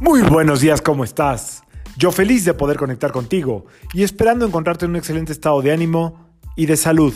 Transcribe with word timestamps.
Muy 0.00 0.22
buenos 0.22 0.60
días, 0.60 0.80
¿cómo 0.80 1.02
estás? 1.02 1.64
Yo 1.96 2.12
feliz 2.12 2.44
de 2.44 2.54
poder 2.54 2.76
conectar 2.76 3.10
contigo 3.10 3.66
y 3.92 4.04
esperando 4.04 4.46
encontrarte 4.46 4.84
en 4.84 4.92
un 4.92 4.96
excelente 4.96 5.32
estado 5.32 5.60
de 5.60 5.72
ánimo 5.72 6.30
y 6.54 6.66
de 6.66 6.76
salud. 6.76 7.12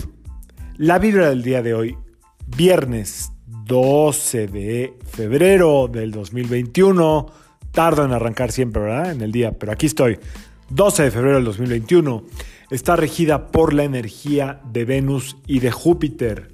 La 0.78 0.98
vibra 0.98 1.28
del 1.28 1.44
día 1.44 1.62
de 1.62 1.74
hoy, 1.74 1.96
viernes 2.44 3.30
12 3.46 4.48
de 4.48 4.98
febrero 5.04 5.86
del 5.86 6.10
2021. 6.10 7.26
Tardo 7.70 8.04
en 8.04 8.10
arrancar 8.10 8.50
siempre, 8.50 8.82
¿verdad? 8.82 9.12
En 9.12 9.20
el 9.20 9.30
día, 9.30 9.52
pero 9.52 9.70
aquí 9.70 9.86
estoy. 9.86 10.18
12 10.70 11.04
de 11.04 11.10
febrero 11.12 11.36
del 11.36 11.44
2021. 11.44 12.24
Está 12.72 12.96
regida 12.96 13.46
por 13.46 13.74
la 13.74 13.84
energía 13.84 14.60
de 14.72 14.84
Venus 14.84 15.36
y 15.46 15.60
de 15.60 15.70
Júpiter. 15.70 16.50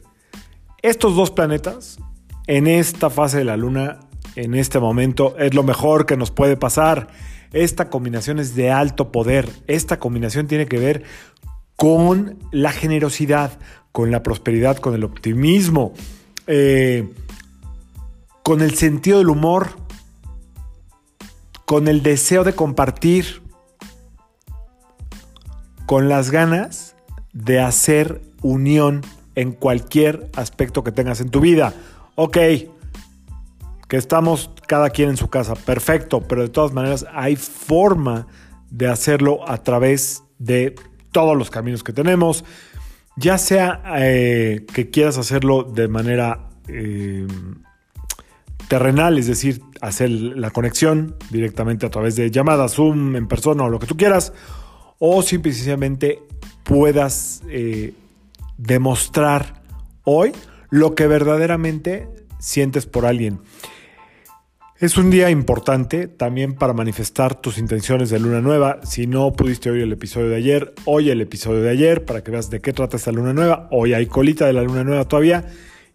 Estos 0.82 1.16
dos 1.16 1.30
planetas, 1.30 1.98
en 2.46 2.66
esta 2.66 3.08
fase 3.08 3.38
de 3.38 3.44
la 3.44 3.56
luna, 3.56 4.00
en 4.38 4.54
este 4.54 4.78
momento 4.78 5.36
es 5.36 5.52
lo 5.52 5.64
mejor 5.64 6.06
que 6.06 6.16
nos 6.16 6.30
puede 6.30 6.56
pasar. 6.56 7.08
Esta 7.52 7.90
combinación 7.90 8.38
es 8.38 8.54
de 8.54 8.70
alto 8.70 9.10
poder. 9.10 9.48
Esta 9.66 9.98
combinación 9.98 10.46
tiene 10.46 10.66
que 10.66 10.78
ver 10.78 11.02
con 11.74 12.38
la 12.52 12.70
generosidad, 12.70 13.58
con 13.90 14.12
la 14.12 14.22
prosperidad, 14.22 14.76
con 14.76 14.94
el 14.94 15.02
optimismo, 15.02 15.92
eh, 16.46 17.12
con 18.44 18.62
el 18.62 18.76
sentido 18.76 19.18
del 19.18 19.28
humor, 19.28 19.70
con 21.64 21.88
el 21.88 22.04
deseo 22.04 22.44
de 22.44 22.52
compartir, 22.52 23.42
con 25.84 26.08
las 26.08 26.30
ganas 26.30 26.94
de 27.32 27.58
hacer 27.58 28.22
unión 28.42 29.02
en 29.34 29.50
cualquier 29.50 30.30
aspecto 30.36 30.84
que 30.84 30.92
tengas 30.92 31.20
en 31.20 31.30
tu 31.30 31.40
vida. 31.40 31.74
Ok, 32.14 32.38
que 33.88 33.96
estamos 33.96 34.50
cada 34.66 34.90
quien 34.90 35.08
en 35.10 35.16
su 35.16 35.28
casa, 35.28 35.54
perfecto, 35.54 36.20
pero 36.20 36.42
de 36.42 36.48
todas 36.48 36.72
maneras 36.72 37.06
hay 37.12 37.36
forma 37.36 38.26
de 38.70 38.86
hacerlo 38.86 39.48
a 39.48 39.62
través 39.62 40.22
de 40.38 40.74
todos 41.10 41.36
los 41.36 41.50
caminos 41.50 41.82
que 41.82 41.92
tenemos, 41.92 42.44
ya 43.16 43.38
sea 43.38 43.82
eh, 43.96 44.66
que 44.72 44.90
quieras 44.90 45.16
hacerlo 45.16 45.64
de 45.64 45.88
manera 45.88 46.50
eh, 46.68 47.26
terrenal, 48.68 49.18
es 49.18 49.26
decir, 49.26 49.62
hacer 49.80 50.10
la 50.10 50.50
conexión 50.50 51.16
directamente 51.30 51.86
a 51.86 51.90
través 51.90 52.14
de 52.14 52.30
llamadas, 52.30 52.74
Zoom, 52.74 53.16
en 53.16 53.26
persona 53.26 53.64
o 53.64 53.70
lo 53.70 53.78
que 53.78 53.86
tú 53.86 53.96
quieras, 53.96 54.34
o 54.98 55.22
simplemente 55.22 56.20
puedas 56.64 57.42
eh, 57.48 57.94
demostrar 58.58 59.62
hoy 60.04 60.32
lo 60.70 60.94
que 60.94 61.06
verdaderamente 61.06 62.08
sientes 62.38 62.84
por 62.84 63.06
alguien. 63.06 63.40
Es 64.80 64.96
un 64.96 65.10
día 65.10 65.28
importante 65.28 66.06
también 66.06 66.54
para 66.54 66.72
manifestar 66.72 67.34
tus 67.34 67.58
intenciones 67.58 68.10
de 68.10 68.20
luna 68.20 68.40
nueva. 68.40 68.78
Si 68.84 69.08
no 69.08 69.32
pudiste 69.32 69.70
oír 69.70 69.82
el 69.82 69.92
episodio 69.92 70.28
de 70.28 70.36
ayer, 70.36 70.72
hoy 70.84 71.10
el 71.10 71.20
episodio 71.20 71.62
de 71.62 71.70
ayer 71.70 72.04
para 72.04 72.22
que 72.22 72.30
veas 72.30 72.48
de 72.48 72.60
qué 72.60 72.72
trata 72.72 72.96
esta 72.96 73.10
luna 73.10 73.32
nueva. 73.32 73.66
Hoy 73.72 73.92
hay 73.92 74.06
colita 74.06 74.46
de 74.46 74.52
la 74.52 74.62
luna 74.62 74.84
nueva 74.84 75.08
todavía 75.08 75.46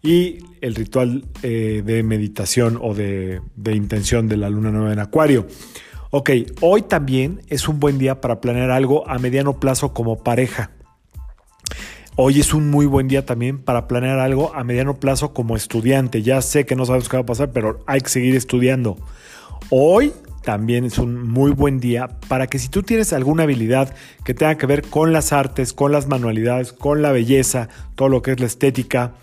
y 0.02 0.36
el 0.60 0.74
ritual 0.74 1.24
eh, 1.42 1.82
de 1.82 2.02
meditación 2.02 2.78
o 2.78 2.92
de, 2.92 3.40
de 3.56 3.74
intención 3.74 4.28
de 4.28 4.36
la 4.36 4.50
luna 4.50 4.70
nueva 4.70 4.92
en 4.92 4.98
Acuario. 4.98 5.46
Ok, 6.10 6.30
hoy 6.60 6.82
también 6.82 7.40
es 7.48 7.66
un 7.68 7.80
buen 7.80 7.96
día 7.96 8.20
para 8.20 8.42
planear 8.42 8.70
algo 8.70 9.08
a 9.08 9.18
mediano 9.18 9.60
plazo 9.60 9.94
como 9.94 10.22
pareja. 10.22 10.72
Hoy 12.16 12.38
es 12.38 12.54
un 12.54 12.70
muy 12.70 12.86
buen 12.86 13.08
día 13.08 13.26
también 13.26 13.58
para 13.58 13.88
planear 13.88 14.20
algo 14.20 14.54
a 14.54 14.62
mediano 14.62 14.94
plazo 14.94 15.34
como 15.34 15.56
estudiante. 15.56 16.22
Ya 16.22 16.40
sé 16.42 16.64
que 16.64 16.76
no 16.76 16.86
sabes 16.86 17.08
qué 17.08 17.16
va 17.16 17.24
a 17.24 17.26
pasar, 17.26 17.50
pero 17.50 17.80
hay 17.86 18.02
que 18.02 18.08
seguir 18.08 18.36
estudiando. 18.36 18.96
Hoy 19.68 20.12
también 20.44 20.84
es 20.84 20.98
un 20.98 21.26
muy 21.28 21.50
buen 21.50 21.80
día 21.80 22.08
para 22.28 22.46
que 22.46 22.60
si 22.60 22.68
tú 22.68 22.84
tienes 22.84 23.12
alguna 23.12 23.42
habilidad 23.42 23.96
que 24.22 24.32
tenga 24.32 24.56
que 24.56 24.66
ver 24.66 24.82
con 24.82 25.12
las 25.12 25.32
artes, 25.32 25.72
con 25.72 25.90
las 25.90 26.06
manualidades, 26.06 26.72
con 26.72 27.02
la 27.02 27.10
belleza, 27.10 27.68
todo 27.96 28.08
lo 28.08 28.22
que 28.22 28.30
es 28.30 28.38
la 28.38 28.46
estética, 28.46 29.14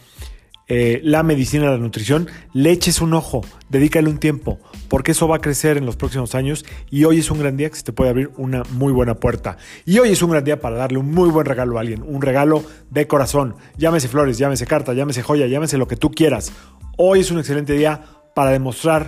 eh, 0.74 1.02
la 1.04 1.22
medicina, 1.22 1.70
la 1.70 1.78
nutrición, 1.78 2.30
le 2.54 2.72
eches 2.72 3.02
un 3.02 3.14
ojo, 3.14 3.42
dedícale 3.68 4.10
un 4.10 4.20
tiempo, 4.20 4.58
porque 4.88 5.12
eso 5.12 5.28
va 5.28 5.36
a 5.36 5.42
crecer 5.42 5.76
en 5.76 5.86
los 5.86 5.98
próximos 5.98 6.34
años 6.34 6.64
y 6.90 7.04
hoy 7.04 7.20
es 7.20 7.30
un 7.30 7.40
gran 7.40 7.58
día 7.58 7.70
que 7.70 7.76
se 7.76 7.84
te 7.84 7.92
puede 7.92 8.10
abrir 8.10 8.32
una 8.38 8.64
muy 8.72 8.94
buena 8.94 9.16
puerta. 9.16 9.58
Y 9.86 10.00
hoy 10.00 10.14
es 10.14 10.22
un 10.22 10.32
gran 10.32 10.46
día 10.46 10.62
para 10.62 10.78
darle 10.78 10.98
un 10.98 11.12
muy 11.12 11.30
buen 11.30 11.46
regalo 11.46 11.78
a 11.78 11.82
alguien, 11.82 12.02
un 12.04 12.22
regalo 12.22 12.64
de 12.90 13.06
corazón, 13.06 13.58
llámese 13.76 14.08
flores, 14.08 14.38
llámese 14.38 14.66
carta, 14.66 14.94
llámese 14.94 15.24
joya, 15.24 15.46
llámese 15.46 15.78
lo 15.78 15.90
que 15.90 15.98
tú 15.98 16.10
quieras. 16.10 16.54
Hoy 16.96 17.20
es 17.20 17.32
un 17.32 17.40
excelente 17.40 17.74
día 17.74 18.06
para 18.34 18.52
demostrar, 18.52 19.08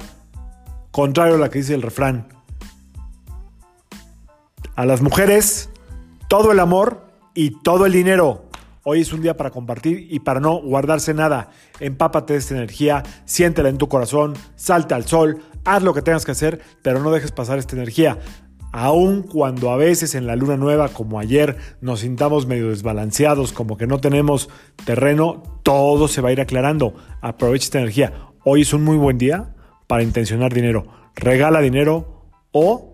contrario 0.91 1.35
a 1.35 1.37
lo 1.37 1.49
que 1.49 1.59
dice 1.59 1.75
el 1.75 1.81
refrán, 1.81 2.27
a 4.75 4.85
las 4.85 5.01
mujeres 5.01 5.69
todo 6.27 6.51
el 6.51 6.59
amor 6.59 7.07
y 7.33 7.51
todo 7.61 7.85
el 7.85 7.93
dinero. 7.93 8.42
Hoy 8.85 8.99
es 8.99 9.13
un 9.13 9.21
día 9.21 9.37
para 9.37 9.49
compartir 9.49 10.07
y 10.09 10.19
para 10.19 10.41
no 10.41 10.61
guardarse 10.61 11.13
nada. 11.13 11.51
Empápate 11.79 12.33
de 12.33 12.39
esta 12.39 12.53
energía, 12.53 13.03
siéntela 13.23 13.69
en 13.69 13.77
tu 13.77 13.87
corazón, 13.87 14.33
salta 14.57 14.95
al 14.95 15.05
sol, 15.05 15.41
haz 15.63 15.83
lo 15.83 15.93
que 15.93 16.01
tengas 16.01 16.25
que 16.25 16.33
hacer, 16.33 16.59
pero 16.81 16.99
no 16.99 17.09
dejes 17.09 17.31
pasar 17.31 17.59
esta 17.59 17.77
energía. 17.77 18.19
Aun 18.73 19.23
cuando 19.23 19.71
a 19.71 19.77
veces 19.77 20.15
en 20.15 20.27
la 20.27 20.35
luna 20.35 20.57
nueva, 20.57 20.89
como 20.89 21.17
ayer, 21.17 21.55
nos 21.79 22.01
sintamos 22.01 22.45
medio 22.45 22.71
desbalanceados, 22.71 23.53
como 23.53 23.77
que 23.77 23.87
no 23.87 24.01
tenemos 24.01 24.49
terreno, 24.83 25.43
todo 25.63 26.09
se 26.09 26.19
va 26.19 26.29
a 26.29 26.33
ir 26.33 26.41
aclarando. 26.41 26.93
Aprovecha 27.21 27.63
esta 27.63 27.79
energía. 27.79 28.31
Hoy 28.43 28.63
es 28.63 28.73
un 28.73 28.83
muy 28.83 28.97
buen 28.97 29.17
día 29.17 29.55
para 29.87 30.03
intencionar 30.03 30.53
dinero. 30.53 30.87
Regala 31.15 31.61
dinero 31.61 32.31
o 32.51 32.92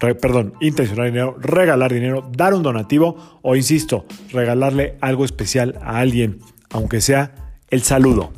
perdón, 0.00 0.54
intencionar 0.60 1.06
dinero, 1.06 1.36
regalar 1.38 1.92
dinero, 1.92 2.28
dar 2.32 2.54
un 2.54 2.62
donativo 2.62 3.40
o, 3.42 3.54
insisto, 3.54 4.06
regalarle 4.32 4.96
algo 5.00 5.24
especial 5.24 5.78
a 5.82 5.98
alguien, 5.98 6.40
aunque 6.70 7.00
sea 7.00 7.34
el 7.68 7.82
saludo. 7.82 8.32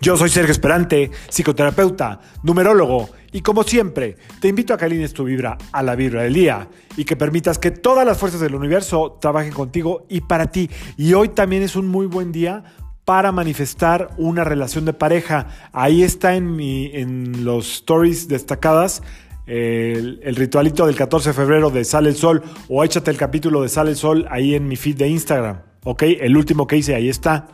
Yo 0.00 0.16
soy 0.16 0.30
Sergio 0.30 0.52
Esperante, 0.52 1.10
psicoterapeuta, 1.28 2.20
numerólogo, 2.42 3.10
y 3.32 3.42
como 3.42 3.62
siempre, 3.64 4.16
te 4.40 4.48
invito 4.48 4.72
a 4.72 4.78
que 4.78 4.86
alines 4.86 5.12
tu 5.12 5.24
vibra 5.24 5.58
a 5.72 5.82
la 5.82 5.94
vibra 5.94 6.22
del 6.22 6.32
día 6.32 6.68
y 6.96 7.04
que 7.04 7.16
permitas 7.16 7.58
que 7.58 7.70
todas 7.70 8.06
las 8.06 8.16
fuerzas 8.16 8.40
del 8.40 8.54
universo 8.54 9.18
trabajen 9.20 9.52
contigo 9.52 10.06
y 10.08 10.22
para 10.22 10.50
ti. 10.50 10.70
Y 10.96 11.12
hoy 11.12 11.28
también 11.28 11.62
es 11.62 11.76
un 11.76 11.86
muy 11.86 12.06
buen 12.06 12.32
día 12.32 12.64
para 13.04 13.32
manifestar 13.32 14.10
una 14.16 14.42
relación 14.42 14.86
de 14.86 14.94
pareja. 14.94 15.48
Ahí 15.72 16.02
está 16.02 16.34
en, 16.34 16.56
mi, 16.56 16.90
en 16.94 17.44
los 17.44 17.70
stories 17.74 18.26
destacadas 18.26 19.02
el, 19.46 20.34
ritualito 20.36 20.86
del 20.86 20.96
14 20.96 21.30
de 21.30 21.34
febrero 21.34 21.70
de 21.70 21.84
Sale 21.84 22.08
el 22.08 22.16
Sol 22.16 22.42
o 22.68 22.82
échate 22.84 23.10
el 23.10 23.16
capítulo 23.16 23.62
de 23.62 23.68
Sale 23.68 23.90
el 23.90 23.96
Sol 23.96 24.26
ahí 24.30 24.54
en 24.54 24.66
mi 24.66 24.76
feed 24.76 24.96
de 24.96 25.08
Instagram. 25.08 25.60
¿Ok? 25.84 26.02
El 26.02 26.36
último 26.36 26.66
que 26.66 26.76
hice, 26.76 26.94
ahí 26.94 27.08
está. 27.08 27.48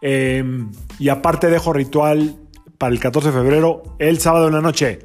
Em, 0.00 0.70
y 0.98 1.10
aparte 1.10 1.48
dejo 1.48 1.72
ritual 1.72 2.36
para 2.78 2.92
el 2.92 3.00
14 3.00 3.28
de 3.28 3.34
febrero, 3.34 3.82
el 3.98 4.18
sábado 4.20 4.48
en 4.48 4.54
la 4.54 4.62
noche. 4.62 5.00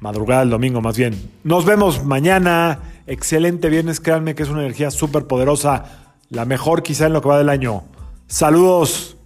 Madrugada 0.00 0.40
del 0.40 0.50
domingo 0.50 0.80
más 0.80 0.96
bien. 0.96 1.30
Nos 1.44 1.64
vemos 1.64 2.04
mañana. 2.04 2.80
Excelente 3.06 3.68
viernes, 3.68 4.00
créanme 4.00 4.34
que 4.34 4.42
es 4.42 4.48
una 4.48 4.60
energía 4.60 4.90
súper 4.90 5.26
poderosa. 5.26 6.14
La 6.28 6.44
mejor 6.44 6.82
quizá 6.82 7.06
en 7.06 7.12
lo 7.12 7.22
que 7.22 7.28
va 7.28 7.38
del 7.38 7.48
año. 7.48 7.84
Saludos. 8.26 9.17